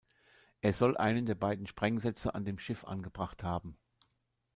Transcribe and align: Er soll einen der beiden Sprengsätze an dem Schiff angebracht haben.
Er 0.61 0.73
soll 0.73 0.97
einen 0.97 1.27
der 1.27 1.35
beiden 1.35 1.67
Sprengsätze 1.67 2.33
an 2.33 2.43
dem 2.43 2.57
Schiff 2.57 2.85
angebracht 2.85 3.43
haben. 3.43 3.77